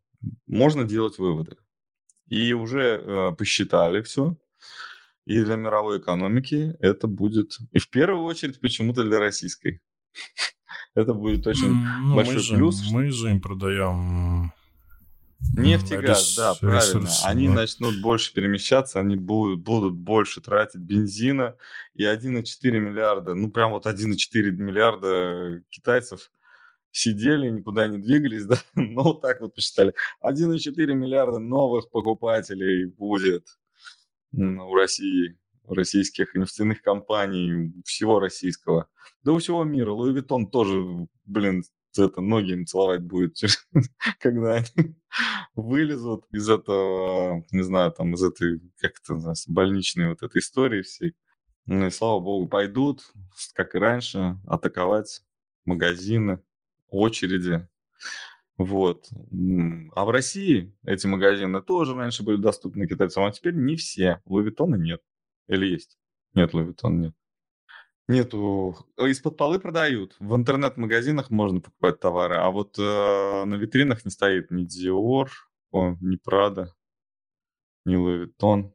[0.47, 1.57] Можно делать выводы.
[2.27, 4.37] И уже э, посчитали все.
[5.25, 9.81] И для мировой экономики это будет, и в первую очередь почему-то для российской.
[10.95, 12.91] Это будет очень ну, большой мы же, плюс.
[12.91, 14.51] Мы же им продаем
[15.53, 17.09] Нефть и газ, да, правильно.
[17.23, 17.53] Они да.
[17.53, 21.55] начнут больше перемещаться, они будут, будут больше тратить бензина.
[21.93, 26.31] И 1,4 миллиарда, ну прям вот 1,4 миллиарда китайцев
[26.91, 29.93] сидели, никуда не двигались, да, но вот так вот посчитали.
[30.23, 33.45] 1,4 миллиарда новых покупателей будет
[34.33, 38.87] у России, российских нефтяных компаний, всего российского.
[39.23, 39.91] Да у всего мира.
[39.91, 41.63] Луи Виттон тоже, блин,
[41.97, 43.37] это ноги им целовать будет,
[44.19, 44.95] когда они
[45.55, 50.81] вылезут из этого, не знаю, там, из этой, как это называется, больничной вот этой истории
[50.81, 51.15] всей.
[51.65, 53.01] Ну и слава богу, пойдут,
[53.53, 55.23] как и раньше, атаковать
[55.65, 56.41] магазины,
[56.89, 57.67] очереди.
[58.57, 59.09] Вот.
[59.95, 64.21] А в России эти магазины тоже раньше были доступны китайцам, а теперь не все.
[64.25, 65.01] Луи нет.
[65.47, 65.97] Или есть?
[66.33, 67.13] Нет, Луи нет.
[68.07, 68.75] Нету.
[68.97, 70.15] Из-под полы продают.
[70.19, 75.29] В интернет-магазинах можно покупать товары, а вот э, на витринах не стоит ни Dior,
[75.71, 76.67] о, ни Prada,
[77.83, 78.71] ни Louis Vuitton,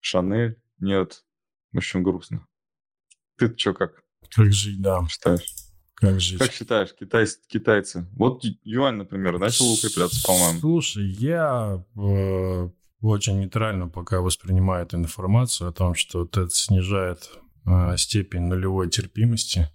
[0.00, 0.58] Шанель.
[0.78, 1.24] Нет.
[1.72, 2.46] В общем, грустно.
[3.36, 4.04] ты что, как?
[4.30, 5.06] Как жить, да.
[5.08, 5.54] Считаешь?
[5.94, 6.38] Как жить?
[6.38, 8.06] Как считаешь, китай, китайцы?
[8.12, 10.60] Вот юань, например, начал укрепляться, по-моему.
[10.60, 12.70] Слушай, я э,
[13.08, 17.30] очень нейтрально пока воспринимаю эту информацию о том, что это снижает
[17.66, 19.70] а, степень нулевой терпимости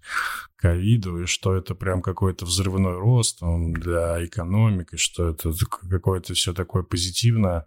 [0.56, 5.52] ковиду, и что это прям какой-то взрывной рост для экономики, что это
[5.90, 7.66] какое-то все такое позитивное.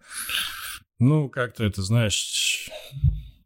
[0.98, 2.70] Ну, как-то это, знаешь,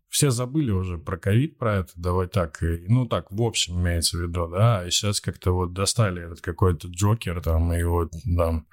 [0.08, 4.18] все забыли уже про ковид, про это, давай так, и, ну так, в общем имеется
[4.18, 8.66] в виду, да, и сейчас как-то вот достали этот какой-то Джокер там, и вот там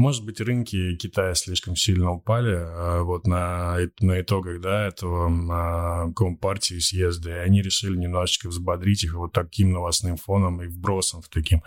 [0.00, 6.10] может быть, рынки Китая слишком сильно упали а вот на, на итогах да, этого а,
[6.14, 11.28] Компартии съезда, и они решили немножечко взбодрить их вот таким новостным фоном и вбросом в
[11.28, 11.62] таким.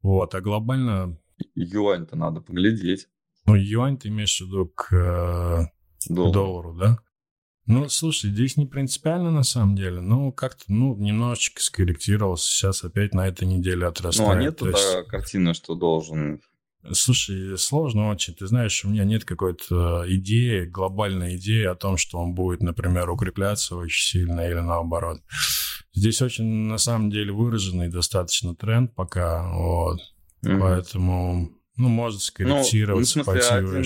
[0.00, 1.18] Вот, а глобально...
[1.54, 3.08] Юань-то надо поглядеть.
[3.44, 5.66] Ну, юань ты имеешь в виду к, э,
[6.08, 6.30] Доллар.
[6.30, 6.98] к доллару, да?
[7.66, 12.50] Ну, слушай, здесь не принципиально на самом деле, но как-то, ну, немножечко скорректировался.
[12.50, 14.28] Сейчас опять на этой неделе отрастает.
[14.28, 15.08] Ну, а нет есть...
[15.08, 16.40] картины, что должен
[16.92, 18.34] Слушай, сложно очень.
[18.34, 23.10] Ты знаешь, у меня нет какой-то идеи, глобальной идеи о том, что он будет, например,
[23.10, 25.20] укрепляться очень сильно или наоборот.
[25.92, 29.98] Здесь очень, на самом деле, выраженный достаточно тренд пока, вот.
[30.44, 30.58] Mm-hmm.
[30.58, 33.82] Поэтому, ну, может скорректироваться, ну, в смысле, 1,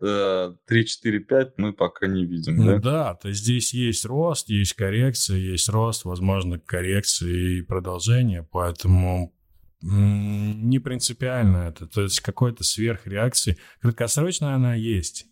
[0.00, 2.78] 2, 3, 4, 5 мы пока не видим, ну, да?
[2.78, 9.34] да, то есть здесь есть рост, есть коррекция, есть рост, возможно, коррекция и продолжение, поэтому
[9.80, 11.86] не принципиально это.
[11.86, 13.58] То есть какой-то сверхреакции.
[13.80, 15.26] Краткосрочная она есть.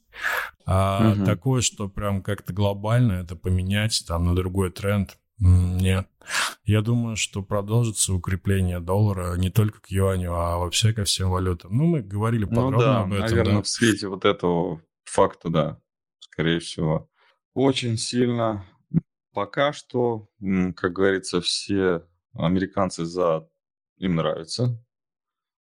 [0.64, 1.24] А угу.
[1.24, 6.08] такое, что прям как-то глобально это поменять там на другой тренд, нет.
[6.64, 11.76] Я думаю, что продолжится укрепление доллара не только к юаню, а вообще ко всем валютам.
[11.76, 13.26] Ну, мы говорили ну подробно ну, да, об этом.
[13.26, 13.62] Наверное, да.
[13.62, 15.80] в свете вот этого факта, да,
[16.20, 17.10] скорее всего.
[17.54, 18.64] Очень сильно.
[19.32, 20.28] Пока что,
[20.76, 23.46] как говорится, все американцы за
[23.98, 24.78] им нравится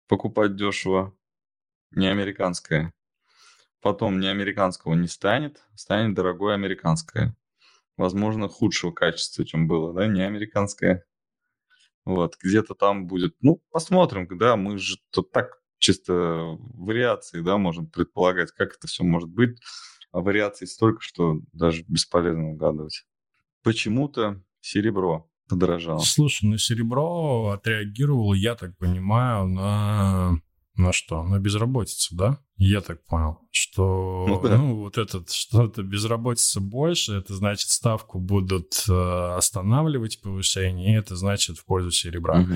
[0.10, 1.16] покупать дешево,
[1.92, 2.92] не американское.
[3.80, 7.38] Потом не американского не станет, станет дорогое американское.
[7.96, 11.06] Возможно, худшего качества, чем было, да, не американское.
[12.06, 17.88] Вот, где-то там будет, ну, посмотрим, да, мы же тут так чисто вариации, да, можем
[17.88, 19.60] предполагать, как это все может быть.
[20.12, 23.06] А вариаций столько, что даже бесполезно угадывать.
[23.62, 26.00] Почему-то серебро подорожало.
[26.00, 30.40] Слушай, на серебро отреагировал, я так понимаю, на
[30.80, 31.24] на что?
[31.24, 32.40] На безработицу, да?
[32.58, 34.58] Я так понял, что ну, да.
[34.58, 41.16] ну, вот этот что-то безработица больше, это значит ставку будут э, останавливать повышение, и это
[41.16, 42.42] значит в пользу серебра.
[42.42, 42.54] Угу.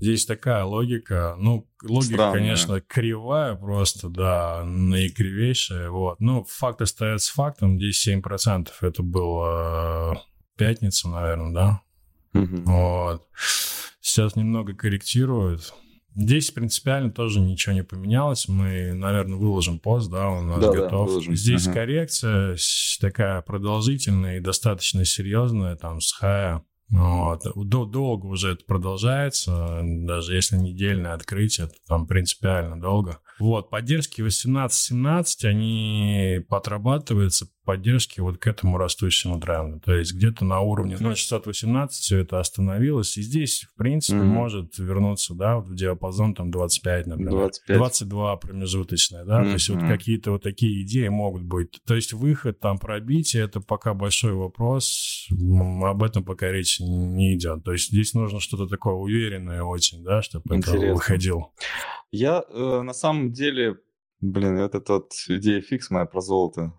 [0.00, 2.32] Здесь такая логика, ну логика, Странная.
[2.32, 6.20] конечно, кривая просто, да, наикривейшая, вот.
[6.20, 10.22] Но факт остается фактом, здесь 7% это было
[10.56, 11.82] пятница, наверное, да?
[12.32, 13.26] Вот.
[14.00, 15.72] Сейчас немного корректируют.
[16.14, 18.46] Здесь принципиально тоже ничего не поменялось.
[18.46, 21.24] Мы, наверное, выложим пост, да, он у нас да, готов.
[21.24, 21.74] Да, Здесь ага.
[21.74, 22.56] коррекция
[23.00, 27.44] такая продолжительная и достаточно серьезная, там, с хая вот.
[27.54, 33.20] Долго уже это продолжается, даже если недельное открытие, то там принципиально долго.
[33.38, 39.80] Вот, поддержки 18-17, они подрабатываются поддержки вот к этому растущему тренду.
[39.80, 43.16] То есть где-то на уровне 0,618 все это остановилось.
[43.16, 44.24] И здесь, в принципе, mm-hmm.
[44.24, 47.30] может вернуться, да, в диапазон там 25, например.
[47.30, 47.76] 25.
[47.76, 49.40] 22 промежуточное, да.
[49.40, 49.44] Mm-hmm.
[49.44, 51.80] То есть вот какие-то вот такие идеи могут быть.
[51.86, 55.28] То есть выход, там, пробитие, это пока большой вопрос.
[55.30, 57.64] Об этом пока речь не идет.
[57.64, 60.84] То есть здесь нужно что-то такое уверенное очень, да, чтобы Интересно.
[60.84, 61.52] это выходил.
[62.12, 63.78] Я э, на самом деле,
[64.20, 66.72] блин, это тот идея фикс моя про золото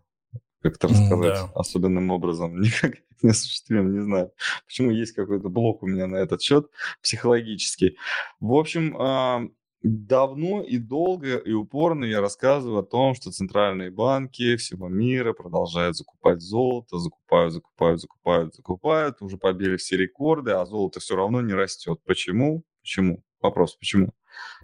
[0.62, 1.52] как-то рассказать да.
[1.56, 2.60] особенным образом.
[2.62, 4.32] Никак не осуществим, не знаю.
[4.66, 6.68] Почему есть какой-то блок у меня на этот счет
[7.02, 7.98] психологический.
[8.40, 9.42] В общем, а,
[9.82, 15.98] давно и долго и упорно я рассказываю о том, что центральные банки всего мира продолжают
[15.98, 21.54] закупать золото, закупают, закупают, закупают, закупают, уже побили все рекорды, а золото все равно не
[21.54, 22.00] растет.
[22.06, 22.64] Почему?
[22.82, 23.24] Почему?
[23.42, 24.14] Вопрос, почему?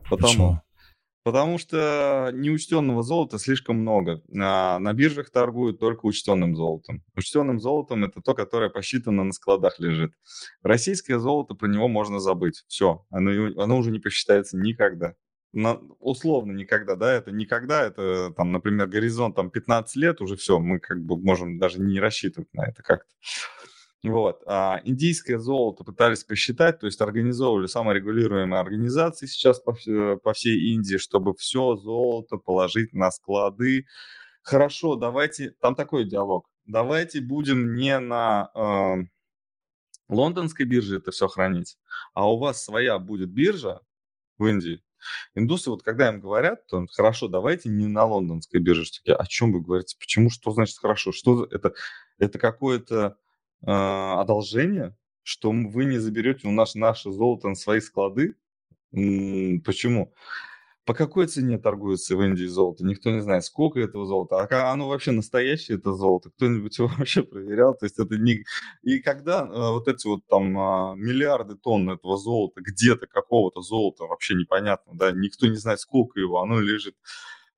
[0.10, 0.62] Потому, почему?
[1.24, 4.24] Потому что неучтенного золота слишком много.
[4.36, 7.04] А на биржах торгуют только учтенным золотом.
[7.16, 10.14] Учтенным золотом это то, которое посчитано на складах лежит.
[10.64, 12.64] Российское золото, про него можно забыть.
[12.68, 15.14] Все, оно, оно уже не посчитается никогда.
[15.52, 20.60] На, условно никогда, да, это никогда, это там, например, горизонт там 15 лет, уже все,
[20.60, 23.12] мы как бы можем даже не рассчитывать на это как-то.
[24.04, 24.44] Вот.
[24.46, 29.76] А индийское золото пытались посчитать, то есть организовывали саморегулируемые организации сейчас по,
[30.24, 33.86] по всей Индии, чтобы все золото положить на склады.
[34.42, 36.50] Хорошо, давайте, там такой диалог.
[36.66, 39.04] Давайте будем не на э,
[40.08, 41.78] лондонской бирже это все хранить,
[42.14, 43.82] а у вас своя будет биржа
[44.38, 44.82] в Индии.
[45.36, 48.86] Индусы, вот когда им говорят, то хорошо, давайте не на лондонской бирже.
[48.86, 49.98] Что, о чем вы говорите?
[50.00, 50.30] Почему?
[50.30, 51.12] Что значит хорошо?
[51.12, 51.74] Что это?
[52.18, 53.18] Это какое-то
[53.62, 58.36] э, одолжение, что вы не заберете у нас наше золото на свои склады.
[58.92, 60.14] Почему?
[60.90, 62.84] По какой цене торгуется в Индии золото?
[62.84, 64.48] Никто не знает, сколько этого золота.
[64.50, 66.32] А оно вообще настоящее, это золото?
[66.32, 67.76] Кто-нибудь его вообще проверял?
[67.76, 68.44] То есть это не...
[68.82, 74.06] И когда э, вот эти вот там э, миллиарды тонн этого золота, где-то какого-то золота,
[74.06, 77.06] вообще непонятно, да, никто не знает, сколько его, оно лежит а,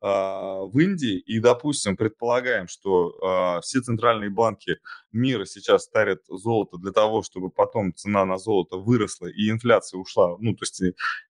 [0.01, 4.77] в Индии, и, допустим, предполагаем, что а, все центральные банки
[5.11, 10.37] мира сейчас старят золото для того, чтобы потом цена на золото выросла и инфляция ушла,
[10.39, 10.81] ну, то есть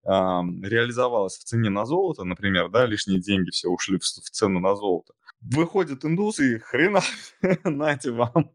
[0.06, 4.60] а, реализовалась в цене на золото, например, да, лишние деньги все ушли в, в цену
[4.60, 5.14] на золото.
[5.42, 7.02] Выходят индусы и хрена,
[7.66, 8.52] нате вам,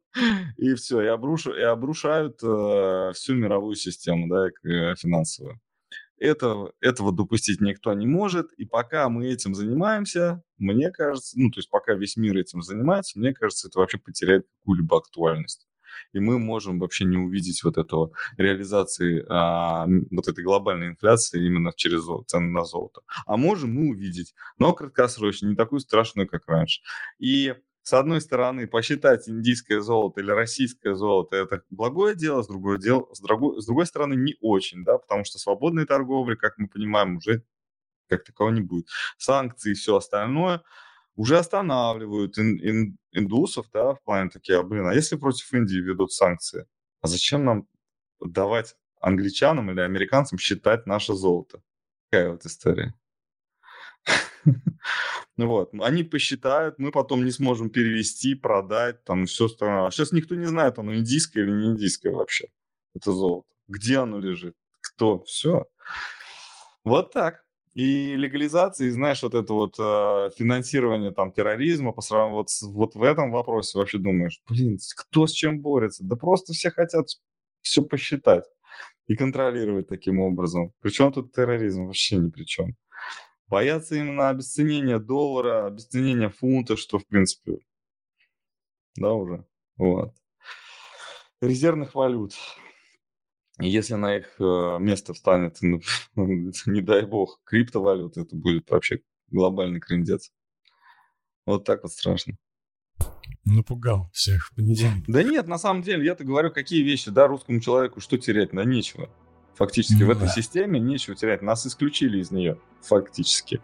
[0.56, 5.60] и все, и, обрушу, и обрушают э, всю мировую систему, да, э, финансовую.
[6.18, 8.52] Это, этого допустить никто не может.
[8.54, 13.18] И пока мы этим занимаемся, мне кажется, ну, то есть пока весь мир этим занимается,
[13.18, 15.66] мне кажется, это вообще потеряет какую-либо актуальность.
[16.12, 21.72] И мы можем вообще не увидеть вот этого реализации а, вот этой глобальной инфляции именно
[21.74, 23.00] через цены на золото.
[23.26, 26.82] А можем мы увидеть, но краткосрочно, не такую страшную, как раньше.
[27.18, 27.54] И
[27.86, 33.08] с одной стороны, посчитать индийское золото или российское золото– это благое дело, с другой, дел,
[33.12, 37.18] с, другой, с другой стороны, не очень, да, потому что свободной торговли, как мы понимаем,
[37.18, 37.44] уже
[38.08, 38.88] как такового не будет.
[39.18, 40.62] Санкции и все остальное
[41.14, 45.78] уже останавливают ин, ин, индусов, да, в плане такие, а, блин, а если против Индии
[45.78, 46.66] ведут санкции,
[47.02, 47.68] а зачем нам
[48.18, 51.62] давать англичанам или американцам считать наше золото?
[52.10, 52.94] Какая вот история.
[55.36, 55.70] Вот.
[55.80, 59.86] Они посчитают, мы потом не сможем перевести, продать, там все остальное.
[59.86, 62.46] А сейчас никто не знает, оно индийское или не индийское вообще,
[62.94, 63.46] это золото.
[63.68, 64.54] Где оно лежит?
[64.80, 65.22] Кто?
[65.24, 65.66] Все.
[66.84, 67.44] Вот так.
[67.74, 72.94] И легализация, и знаешь, вот это вот э, финансирование там терроризма, по сравнению вот, вот
[72.94, 76.02] в этом вопросе вообще думаешь, блин, кто с чем борется?
[76.02, 77.08] Да просто все хотят
[77.60, 78.44] все посчитать
[79.08, 80.72] и контролировать таким образом.
[80.80, 82.76] Причем тут терроризм вообще ни при чем.
[83.48, 87.58] Боятся именно обесценения доллара, обесценения фунта, что, в принципе,
[88.96, 89.44] да, уже,
[89.76, 90.14] вот.
[91.40, 92.34] Резервных валют.
[93.58, 95.80] если на их э, место встанет, ну,
[96.66, 100.32] не дай бог, криптовалюта, это будет вообще глобальный крендец.
[101.44, 102.36] Вот так вот страшно.
[103.44, 105.04] Напугал всех в понедельник.
[105.06, 108.64] Да нет, на самом деле, я-то говорю, какие вещи, да, русскому человеку что терять, да
[108.64, 109.10] нечего.
[109.56, 110.28] Фактически ну, в этой да.
[110.28, 111.42] системе нечего терять.
[111.42, 113.60] Нас исключили из нее, фактически.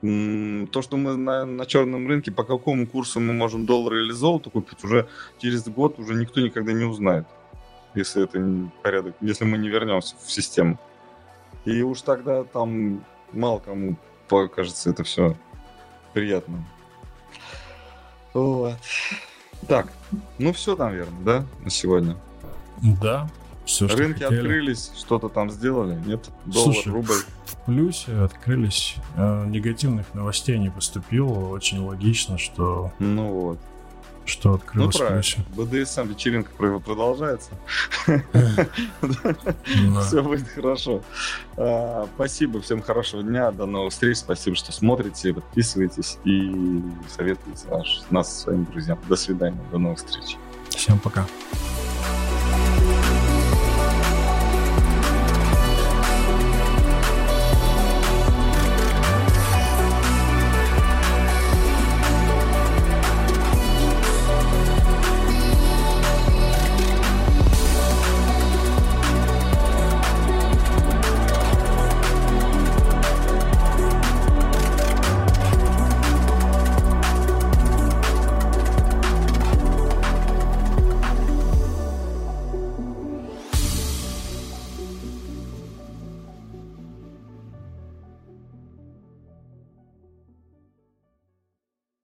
[0.00, 4.50] То, что мы на, на черном рынке, по какому курсу мы можем доллар или золото
[4.50, 5.08] купить, уже
[5.38, 7.26] через год уже никто никогда не узнает
[7.94, 10.78] если это порядок, если мы не вернемся в систему.
[11.64, 13.96] И уж тогда там мало кому
[14.28, 15.36] покажется это все
[16.12, 16.64] приятно.
[18.32, 18.76] Вот.
[19.68, 19.92] Так,
[20.38, 22.16] ну все, наверное, да, на сегодня?
[23.00, 23.30] Да,
[23.64, 24.40] все, что Рынки хотели.
[24.40, 26.28] открылись, что-то там сделали, нет?
[26.44, 27.14] Доллар, Слушай, рубль.
[27.46, 28.96] В плюсе открылись.
[29.16, 31.48] Э, негативных новостей не поступило.
[31.48, 32.92] Очень логично, что...
[32.98, 33.58] Ну вот
[34.26, 34.94] что открылось.
[34.98, 35.82] Ну, правильно.
[35.82, 37.50] БДСМ вечеринка продолжается.
[40.06, 41.02] Все будет хорошо.
[41.56, 44.18] А, спасибо, всем хорошего дня, до новых встреч.
[44.18, 46.82] Спасибо, что смотрите, подписывайтесь и
[47.14, 47.66] советуйте
[48.10, 48.98] нас своим друзьям.
[49.08, 50.36] До свидания, до новых встреч.
[50.70, 51.26] Всем пока.